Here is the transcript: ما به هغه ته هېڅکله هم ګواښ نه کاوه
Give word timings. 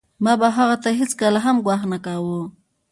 ما 0.23 0.33
به 0.39 0.47
هغه 0.57 0.75
ته 0.83 0.89
هېڅکله 0.99 1.39
هم 1.45 1.55
ګواښ 1.65 1.81
نه 1.91 1.97
کاوه 2.05 2.41